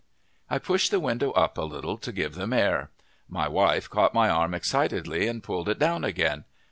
[0.49, 2.89] I pushed the window up a little to give them air.
[3.29, 6.45] My wife caught my arm excitedly and pulled it down again.